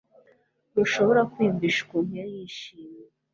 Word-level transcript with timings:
Ntushobora 0.71 1.21
kwiyumvisha 1.31 1.79
ukuntu 1.83 2.11
yari 2.19 2.33
yishimye 2.39 3.03